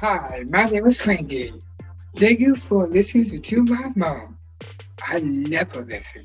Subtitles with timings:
[0.00, 1.52] Hi, my name is Frankie.
[2.14, 4.38] Thank you for listening to my mom.
[5.04, 6.22] I never listen.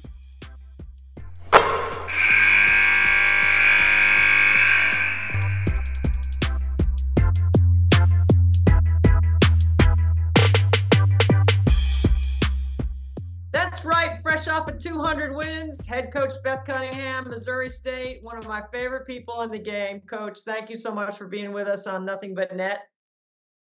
[13.52, 14.21] That's right.
[14.21, 19.08] Fresh off of 200 wins, head coach Beth Cunningham, Missouri State, one of my favorite
[19.08, 20.02] people in the game.
[20.02, 22.81] Coach, thank you so much for being with us on Nothing But Net.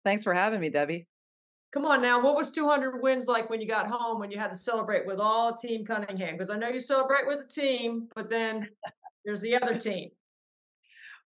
[0.06, 1.08] Thanks for having me, Debbie.
[1.72, 4.52] Come on now, what was 200 wins like when you got home when you had
[4.52, 6.34] to celebrate with all Team Cunningham?
[6.34, 8.70] Because I know you celebrate with the team, but then
[9.24, 10.10] there's the other team.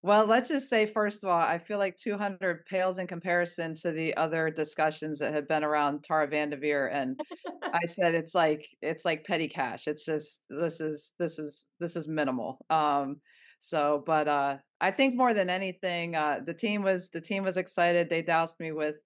[0.01, 3.91] Well, let's just say, first of all, I feel like 200 pales in comparison to
[3.91, 6.91] the other discussions that have been around Tara VanDerveer.
[6.91, 7.19] And
[7.71, 9.87] I said it's like it's like petty cash.
[9.87, 12.65] It's just this is this is this is minimal.
[12.71, 13.17] Um,
[13.61, 17.57] so, but uh, I think more than anything, uh, the team was the team was
[17.57, 18.09] excited.
[18.09, 18.97] They doused me with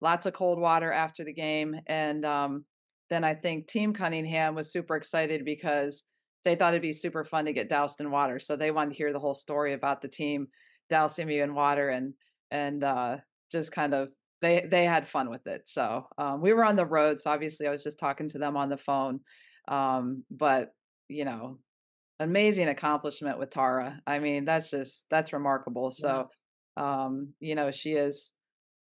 [0.00, 2.64] lots of cold water after the game, and um,
[3.10, 6.02] then I think Team Cunningham was super excited because
[6.44, 8.38] they thought it'd be super fun to get doused in water.
[8.38, 10.48] So they wanted to hear the whole story about the team
[10.88, 12.14] dousing me in water and
[12.50, 13.18] and uh,
[13.52, 14.08] just kind of
[14.40, 15.68] they they had fun with it.
[15.68, 18.56] So um, we were on the road, so obviously I was just talking to them
[18.56, 19.20] on the phone.
[19.66, 20.72] Um, but
[21.08, 21.58] you know,
[22.20, 24.00] amazing accomplishment with Tara.
[24.06, 25.90] I mean, that's just that's remarkable.
[25.90, 26.28] So
[26.78, 28.30] um, you know, she is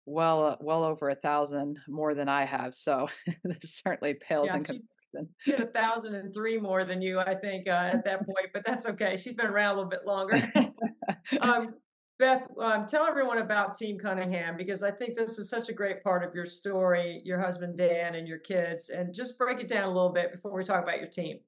[0.06, 2.74] well well over a thousand more than I have.
[2.74, 3.08] So
[3.44, 5.36] this certainly pales Yeah, in comparison.
[5.40, 8.50] she had a thousand and three more than you, I think, uh, at that point,
[8.54, 9.16] but that's okay.
[9.18, 10.52] She's been around a little bit longer.
[11.42, 11.76] um,
[12.20, 16.04] Beth, um, tell everyone about Team Cunningham because I think this is such a great
[16.04, 19.84] part of your story, your husband Dan and your kids, and just break it down
[19.84, 21.40] a little bit before we talk about your team.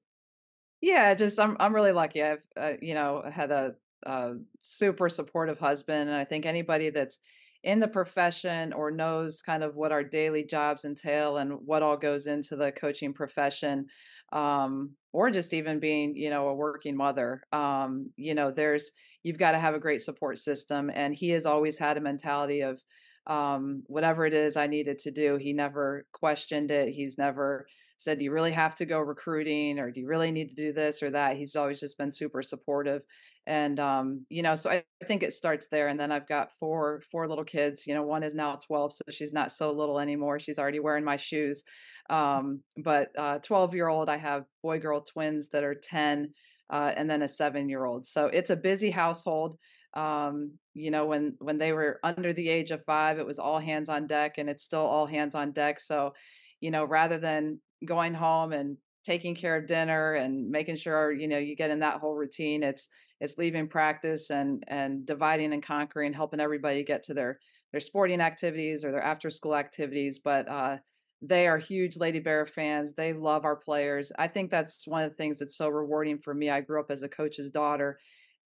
[0.80, 2.22] Yeah, just I'm I'm really lucky.
[2.22, 3.74] I've uh, you know had a,
[4.04, 7.18] a super supportive husband, and I think anybody that's
[7.64, 11.96] in the profession or knows kind of what our daily jobs entail and what all
[11.96, 13.86] goes into the coaching profession,
[14.32, 18.90] um, or just even being you know a working mother, um, you know, there's
[19.22, 22.60] you've got to have a great support system, and he has always had a mentality
[22.60, 22.80] of
[23.26, 25.36] um, whatever it is I needed to do.
[25.36, 26.90] He never questioned it.
[26.90, 27.66] He's never
[27.98, 30.72] said, "Do you really have to go recruiting, or do you really need to do
[30.72, 33.02] this or that?" He's always just been super supportive,
[33.46, 35.88] and um, you know, so I think it starts there.
[35.88, 37.86] And then I've got four four little kids.
[37.86, 40.38] You know, one is now 12, so she's not so little anymore.
[40.40, 41.62] She's already wearing my shoes.
[42.10, 46.32] Um, but uh, 12 year old, I have boy girl twins that are 10,
[46.70, 48.06] uh, and then a seven year old.
[48.06, 49.58] So it's a busy household.
[49.94, 53.60] Um, you know, when when they were under the age of five, it was all
[53.60, 55.80] hands on deck, and it's still all hands on deck.
[55.80, 56.14] So
[56.60, 61.28] you know, rather than going home and taking care of dinner and making sure you
[61.28, 62.88] know you get in that whole routine it's
[63.20, 67.38] it's leaving practice and and dividing and conquering helping everybody get to their
[67.70, 70.76] their sporting activities or their after school activities but uh
[71.22, 75.10] they are huge lady bear fans they love our players i think that's one of
[75.10, 77.98] the things that's so rewarding for me i grew up as a coach's daughter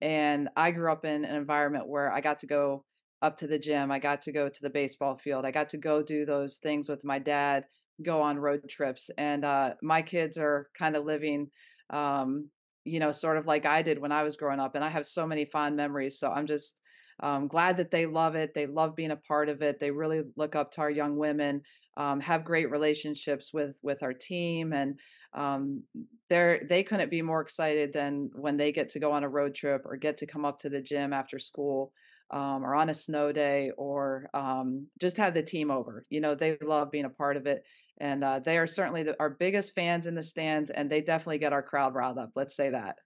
[0.02, 2.84] and i grew up in an environment where i got to go
[3.22, 5.78] up to the gym i got to go to the baseball field i got to
[5.78, 7.64] go do those things with my dad
[8.02, 11.50] go on road trips and uh my kids are kind of living
[11.90, 12.50] um
[12.84, 15.06] you know sort of like I did when I was growing up and I have
[15.06, 16.80] so many fond memories so I'm just
[17.22, 20.22] um, glad that they love it they love being a part of it they really
[20.36, 21.62] look up to our young women
[21.96, 24.98] um, have great relationships with with our team and
[25.34, 25.84] um,
[26.28, 29.54] they're they couldn't be more excited than when they get to go on a road
[29.54, 31.92] trip or get to come up to the gym after school
[32.30, 36.34] um, or on a snow day or um, just have the team over you know
[36.34, 37.62] they love being a part of it
[38.00, 41.38] and uh, they are certainly the, our biggest fans in the stands, and they definitely
[41.38, 42.30] get our crowd riled up.
[42.34, 42.96] Let's say that.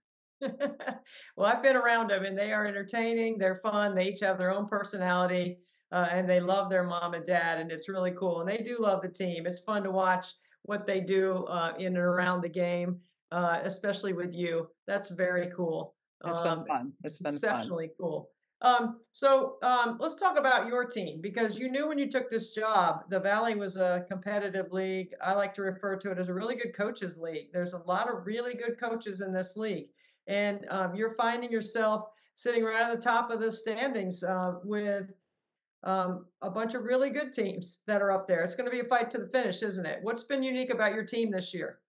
[1.37, 3.39] well, I've been around them and they are entertaining.
[3.39, 3.95] They're fun.
[3.95, 5.59] They each have their own personality
[5.93, 7.61] uh, and they love their mom and dad.
[7.61, 8.41] And it's really cool.
[8.41, 9.47] And they do love the team.
[9.47, 10.27] It's fun to watch
[10.63, 13.01] what they do uh, in and around the game,
[13.33, 14.69] uh, especially with you.
[14.87, 15.95] That's very cool.
[16.27, 16.93] It's been Um, fun.
[17.05, 17.35] It's it's been fun.
[17.35, 18.31] exceptionally cool.
[18.63, 22.51] Um, so um, let's talk about your team because you knew when you took this
[22.51, 25.09] job, the Valley was a competitive league.
[25.23, 27.53] I like to refer to it as a really good coaches league.
[27.53, 29.89] There's a lot of really good coaches in this league,
[30.27, 32.05] and um, you're finding yourself
[32.37, 35.13] sitting right at the top of the standings uh, with
[35.85, 38.43] um, a bunch of really good teams that are up there.
[38.43, 39.99] It's going to be a fight to the finish, isn't it?
[40.03, 41.81] What's been unique about your team this year?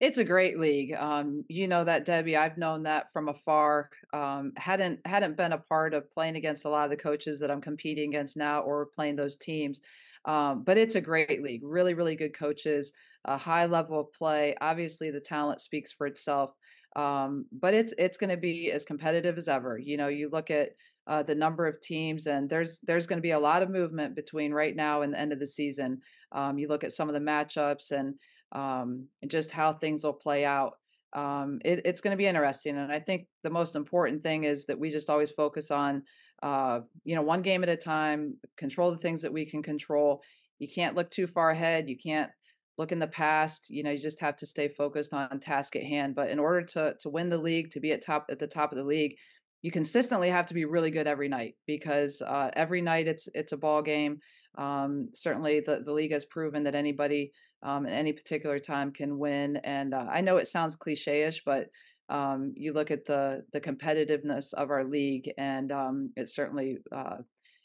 [0.00, 0.92] It's a great league.
[0.92, 2.36] Um, you know that Debbie.
[2.36, 3.90] I've known that from afar.
[4.12, 7.50] Um, hadn't hadn't been a part of playing against a lot of the coaches that
[7.50, 9.80] I'm competing against now, or playing those teams.
[10.24, 11.62] Um, but it's a great league.
[11.64, 12.92] Really, really good coaches.
[13.24, 14.54] A high level of play.
[14.60, 16.54] Obviously, the talent speaks for itself.
[16.94, 19.78] Um, but it's it's going to be as competitive as ever.
[19.78, 20.70] You know, you look at
[21.06, 24.14] uh, the number of teams, and there's there's going to be a lot of movement
[24.14, 26.02] between right now and the end of the season.
[26.32, 28.14] Um, you look at some of the matchups and
[28.52, 30.74] um, and just how things will play out.
[31.14, 34.66] Um, it, it's going to be interesting, and I think the most important thing is
[34.66, 36.02] that we just always focus on,
[36.42, 40.22] uh, you know, one game at a time, control the things that we can control.
[40.58, 41.88] You can't look too far ahead.
[41.88, 42.30] You can't
[42.78, 43.68] look in the past.
[43.68, 46.14] You know, you just have to stay focused on task at hand.
[46.14, 48.72] But in order to to win the league, to be at top at the top
[48.72, 49.16] of the league,
[49.62, 53.52] you consistently have to be really good every night because uh, every night it's it's
[53.52, 54.18] a ball game.
[54.56, 59.18] Um, certainly, the the league has proven that anybody um, at any particular time can
[59.18, 59.56] win.
[59.58, 61.68] And uh, I know it sounds cliche-ish, but
[62.08, 67.16] um, you look at the the competitiveness of our league, and um, it certainly uh,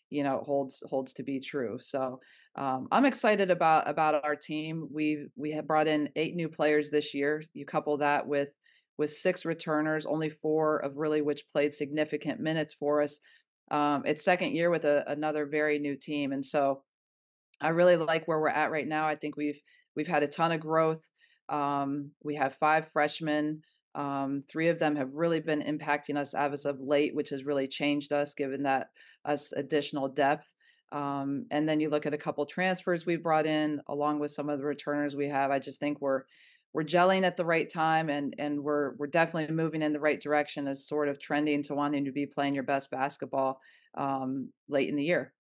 [0.10, 1.78] you know holds holds to be true.
[1.80, 2.20] So
[2.56, 4.88] um, I'm excited about about our team.
[4.92, 7.42] We we have brought in eight new players this year.
[7.54, 8.50] You couple that with
[8.98, 13.20] with six returners, only four of really which played significant minutes for us.
[13.72, 16.84] Um, it's second year with a, another very new team, and so
[17.62, 19.08] I really like where we're at right now.
[19.08, 19.60] I think we've
[19.96, 21.10] we've had a ton of growth.
[21.50, 23.62] Um, we have five freshmen.
[23.96, 27.68] Um, three of them have really been impacting us as of late, which has really
[27.68, 28.88] changed us, given that
[29.26, 30.56] us additional depth.
[30.92, 34.50] Um, and then you look at a couple transfers we brought in, along with some
[34.50, 35.52] of the returners we have.
[35.52, 36.24] I just think we're
[36.74, 40.20] we're gelling at the right time and and we're we're definitely moving in the right
[40.20, 43.60] direction as sort of trending to wanting to be playing your best basketball
[43.96, 45.34] um, late in the year.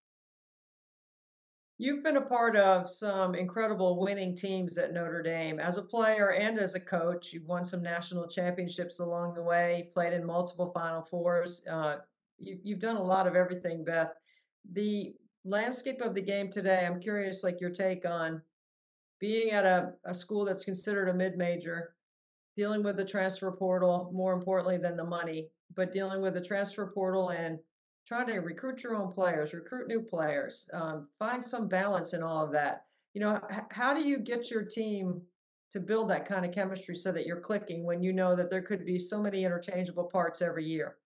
[1.79, 6.31] You've been a part of some incredible winning teams at Notre Dame as a player
[6.33, 7.33] and as a coach.
[7.33, 11.65] You've won some national championships along the way, played in multiple Final Fours.
[11.67, 11.97] Uh,
[12.37, 14.13] you, you've done a lot of everything, Beth.
[14.71, 15.15] The
[15.45, 18.41] landscape of the game today, I'm curious, like your take on
[19.19, 21.95] being at a, a school that's considered a mid major,
[22.55, 26.91] dealing with the transfer portal more importantly than the money, but dealing with the transfer
[26.93, 27.57] portal and
[28.05, 32.45] trying to recruit your own players, recruit new players, um, find some balance in all
[32.45, 32.87] of that.
[33.13, 35.27] You know, h- how do you get your team
[35.71, 38.61] to build that kind of chemistry so that you're clicking when you know that there
[38.61, 40.99] could be so many interchangeable parts every year?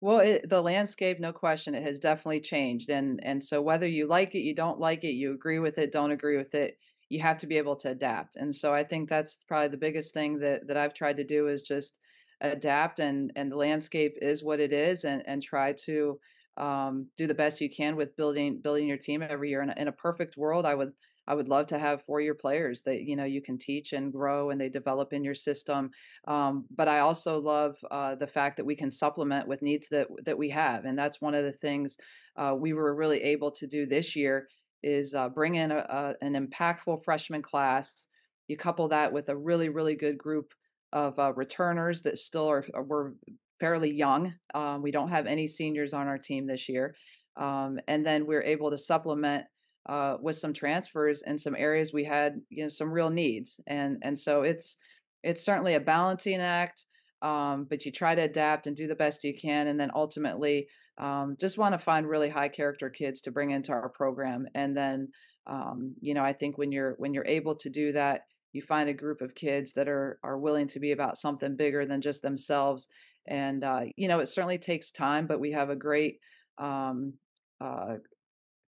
[0.00, 4.06] Well, it, the landscape, no question, it has definitely changed, and and so whether you
[4.06, 6.78] like it, you don't like it, you agree with it, don't agree with it,
[7.08, 8.36] you have to be able to adapt.
[8.36, 11.48] And so I think that's probably the biggest thing that that I've tried to do
[11.48, 11.98] is just
[12.40, 16.18] adapt and and the landscape is what it is and and try to
[16.56, 19.62] um, do the best you can with building building your team every year.
[19.62, 20.92] In a, in a perfect world, I would
[21.26, 24.12] I would love to have four year players that you know you can teach and
[24.12, 25.90] grow and they develop in your system.
[26.26, 30.08] Um, but I also love uh, the fact that we can supplement with needs that
[30.24, 31.96] that we have, and that's one of the things
[32.36, 34.48] uh, we were really able to do this year
[34.82, 38.08] is uh, bring in a, a, an impactful freshman class.
[38.48, 40.54] You couple that with a really, really good group
[40.92, 43.12] of uh, returners that still are, are we're
[43.60, 44.34] fairly young.
[44.54, 46.94] Um, we don't have any seniors on our team this year,
[47.36, 49.44] um, and then we're able to supplement
[49.88, 53.98] uh, with some transfers in some areas we had you know some real needs, and
[54.02, 54.76] and so it's
[55.22, 56.84] it's certainly a balancing act.
[57.22, 60.68] Um, but you try to adapt and do the best you can, and then ultimately
[60.98, 64.76] um, just want to find really high character kids to bring into our program and
[64.76, 65.08] then
[65.46, 68.88] um, you know i think when you're when you're able to do that you find
[68.88, 72.22] a group of kids that are are willing to be about something bigger than just
[72.22, 72.88] themselves
[73.26, 76.18] and uh, you know it certainly takes time but we have a great
[76.58, 77.14] um,
[77.60, 77.96] uh,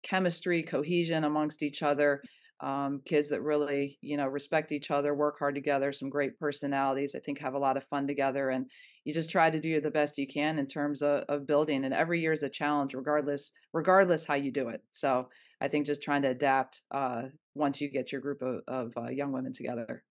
[0.03, 2.23] chemistry cohesion amongst each other
[2.61, 7.15] um, kids that really you know respect each other work hard together some great personalities
[7.15, 8.69] i think have a lot of fun together and
[9.05, 11.95] you just try to do the best you can in terms of, of building and
[11.95, 15.29] every year is a challenge regardless regardless how you do it so
[15.61, 17.23] i think just trying to adapt uh,
[17.55, 20.05] once you get your group of, of uh, young women together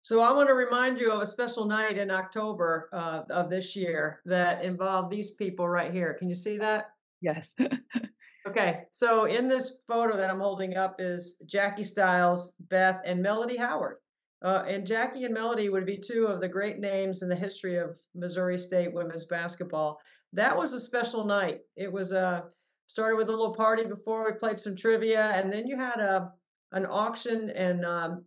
[0.00, 3.74] so I want to remind you of a special night in October uh, of this
[3.74, 6.14] year that involved these people right here.
[6.14, 6.92] Can you see that?
[7.20, 7.52] yes
[8.48, 13.58] Okay, so in this photo that I'm holding up is Jackie Stiles, Beth, and Melody
[13.58, 13.96] Howard.
[14.42, 17.76] Uh, and Jackie and Melody would be two of the great names in the history
[17.76, 20.00] of Missouri State women's basketball.
[20.32, 21.60] That was a special night.
[21.76, 22.40] It was a uh,
[22.88, 26.32] started with a little party before we played some trivia, and then you had a
[26.72, 28.24] an auction and um,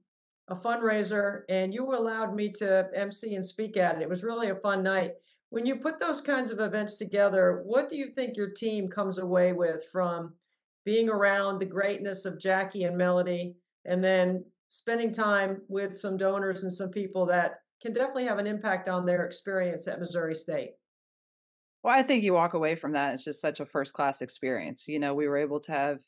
[0.47, 4.01] a fundraiser, and you allowed me to MC and speak at it.
[4.01, 5.13] It was really a fun night.
[5.49, 9.17] When you put those kinds of events together, what do you think your team comes
[9.17, 10.33] away with from
[10.85, 16.63] being around the greatness of Jackie and Melody and then spending time with some donors
[16.63, 20.71] and some people that can definitely have an impact on their experience at Missouri State?
[21.83, 24.87] Well i think you walk away from that it's just such a first class experience
[24.87, 25.99] you know we were able to have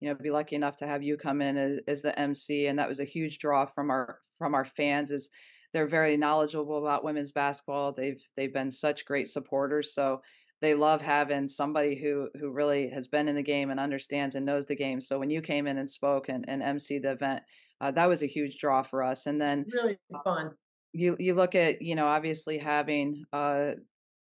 [0.00, 2.78] you know be lucky enough to have you come in as, as the mc and
[2.78, 5.30] that was a huge draw from our from our fans Is
[5.72, 7.92] they're very knowledgeable about women's basketball.
[7.92, 9.94] They've they've been such great supporters.
[9.94, 10.22] So
[10.60, 14.46] they love having somebody who who really has been in the game and understands and
[14.46, 15.00] knows the game.
[15.00, 17.42] So when you came in and spoke and, and MC the event,
[17.80, 19.26] uh, that was a huge draw for us.
[19.26, 20.52] And then really fun.
[20.92, 23.72] You you look at you know obviously having uh,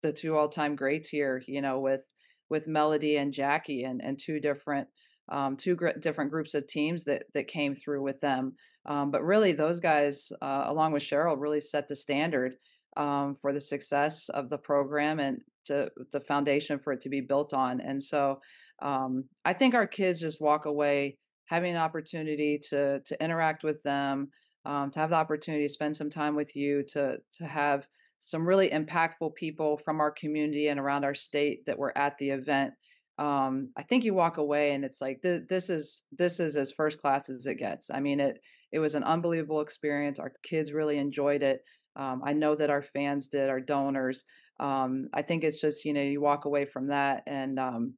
[0.04, 2.04] the two all time greats here, you know with
[2.50, 4.88] with Melody and Jackie and and two different
[5.30, 8.54] um, two gr- different groups of teams that that came through with them.
[8.86, 12.56] Um, but really, those guys, uh, along with Cheryl, really set the standard
[12.96, 17.22] um, for the success of the program and to the foundation for it to be
[17.22, 17.80] built on.
[17.80, 18.40] And so,
[18.82, 23.82] um, I think our kids just walk away having an opportunity to to interact with
[23.82, 24.28] them,
[24.66, 27.86] um, to have the opportunity to spend some time with you, to to have
[28.24, 32.30] some really impactful people from our community and around our state that were at the
[32.30, 32.72] event
[33.18, 36.72] um i think you walk away and it's like th- this is this is as
[36.72, 37.90] first class as it gets.
[37.90, 38.40] I mean it
[38.72, 40.18] it was an unbelievable experience.
[40.18, 41.60] Our kids really enjoyed it.
[41.96, 44.24] Um, i know that our fans did our donors.
[44.58, 47.94] Um, i think it's just you know you walk away from that and um,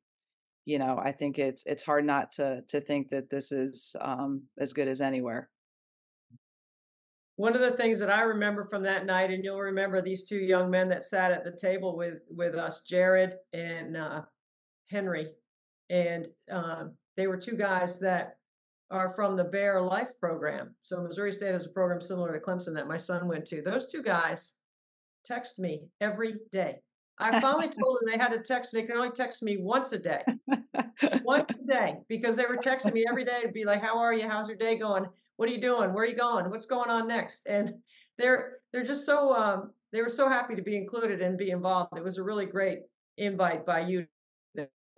[0.66, 4.42] you know i think it's it's hard not to to think that this is um,
[4.58, 5.48] as good as anywhere
[7.36, 10.38] one of the things that I remember from that night, and you'll remember these two
[10.38, 14.22] young men that sat at the table with with us, Jared and uh,
[14.90, 15.28] Henry,
[15.90, 16.84] and uh,
[17.16, 18.38] they were two guys that
[18.90, 20.74] are from the Bear Life program.
[20.82, 23.60] So Missouri State has a program similar to Clemson that my son went to.
[23.60, 24.54] Those two guys
[25.24, 26.76] text me every day.
[27.18, 28.72] I finally told them they had to text.
[28.72, 30.22] They can only text me once a day,
[31.22, 34.12] once a day, because they were texting me every day to be like, "How are
[34.12, 34.28] you?
[34.28, 35.06] How's your day going?
[35.36, 35.92] What are you doing?
[35.92, 36.50] Where are you going?
[36.50, 37.74] What's going on next?" And
[38.18, 41.96] they're they're just so um, they were so happy to be included and be involved.
[41.96, 42.80] It was a really great
[43.18, 44.06] invite by you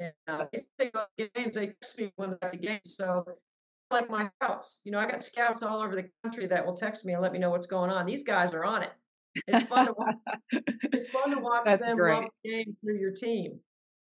[0.00, 0.44] and uh,
[0.78, 0.90] they
[1.34, 2.80] games, they text me when they're at the game.
[2.84, 3.24] So,
[3.90, 7.04] like my house, you know, I got scouts all over the country that will text
[7.04, 8.06] me and let me know what's going on.
[8.06, 8.92] These guys are on it.
[9.46, 10.14] It's fun to watch.
[10.52, 12.14] it's fun to watch That's them great.
[12.14, 13.58] love the game through your team.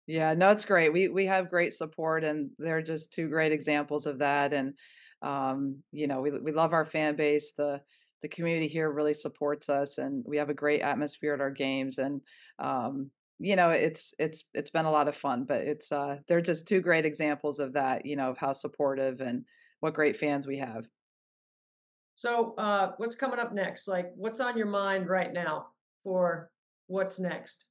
[0.06, 0.92] Yeah, no, it's great.
[0.92, 4.52] We we have great support, and they're just two great examples of that.
[4.52, 4.74] And
[5.22, 7.52] um, you know, we we love our fan base.
[7.56, 7.80] The
[8.22, 11.98] the community here really supports us, and we have a great atmosphere at our games.
[11.98, 12.20] And
[12.58, 15.44] um, you know, it's it's it's been a lot of fun.
[15.44, 18.06] But it's uh, they're just two great examples of that.
[18.06, 19.44] You know, of how supportive and
[19.80, 20.86] what great fans we have.
[22.14, 23.88] So, uh, what's coming up next?
[23.88, 25.68] Like, what's on your mind right now
[26.04, 26.50] for
[26.86, 27.64] what's next?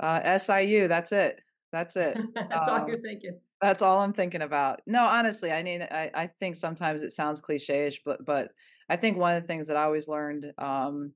[0.00, 1.40] Uh, SIU, that's it.
[1.74, 2.16] That's it.
[2.34, 3.36] That's all Um, you're thinking.
[3.60, 4.80] That's all I'm thinking about.
[4.86, 8.52] No, honestly, I mean, I, I think sometimes it sounds cliche-ish, but but
[8.88, 11.12] I think one of the things that I always learned, um,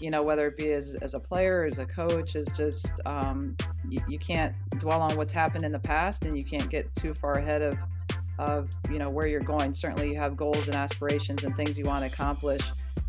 [0.00, 3.56] you know, whether it be as as a player, as a coach, is just um,
[3.88, 7.14] you, you can't dwell on what's happened in the past, and you can't get too
[7.14, 7.76] far ahead of
[8.40, 9.72] of you know where you're going.
[9.72, 12.62] Certainly, you have goals and aspirations and things you want to accomplish.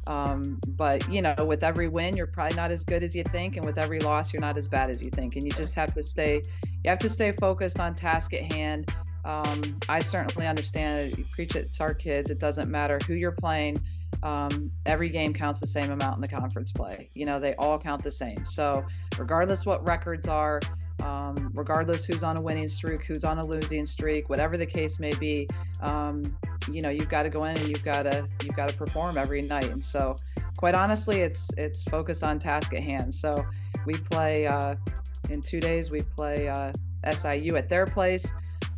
[0.07, 3.57] Um, but you know, with every win, you're probably not as good as you think,
[3.57, 5.35] and with every loss, you're not as bad as you think.
[5.35, 6.41] And you just have to stay,
[6.83, 8.93] you have to stay focused on task at hand.
[9.25, 11.17] Um, I certainly understand it.
[11.17, 12.29] You preach it to our kids.
[12.29, 13.77] It doesn't matter who you're playing.
[14.23, 17.09] Um, every game counts the same amount in the conference play.
[17.13, 18.45] You know, they all count the same.
[18.45, 18.85] So,
[19.17, 20.61] regardless what records are,
[21.03, 24.99] um, regardless who's on a winning streak, who's on a losing streak, whatever the case
[24.99, 25.47] may be,
[25.81, 26.23] um,
[26.71, 29.17] you know, you've got to go in and you've got to you've got to perform
[29.17, 29.69] every night.
[29.69, 30.15] And so,
[30.57, 33.13] quite honestly, it's it's focused on task at hand.
[33.13, 33.35] So
[33.85, 34.75] we play uh,
[35.29, 35.91] in two days.
[35.91, 36.71] We play uh,
[37.09, 38.25] SIU at their place.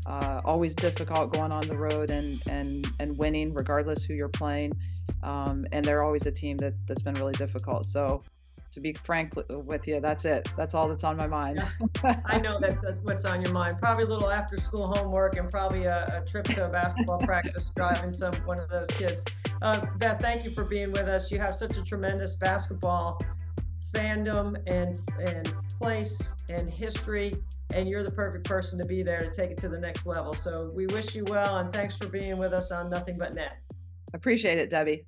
[0.06, 4.74] Uh, always difficult going on the road and and and winning, regardless who you're playing.
[5.24, 7.86] Um, and they're always a team that's that's been really difficult.
[7.86, 8.24] So
[8.72, 10.50] to be frank with you, that's it.
[10.56, 11.62] That's all that's on my mind.
[12.04, 13.76] I know that's what's on your mind.
[13.80, 17.72] Probably a little after school homework and probably a, a trip to a basketball practice
[17.76, 19.26] driving some one of those kids.
[19.62, 21.32] Uh, Beth, thank you for being with us.
[21.32, 23.20] You have such a tremendous basketball
[23.94, 27.34] fandom and and place and history,
[27.74, 30.34] and you're the perfect person to be there to take it to the next level.
[30.34, 33.58] So we wish you well, and thanks for being with us on Nothing But Net.
[34.14, 35.06] Appreciate it, Debbie.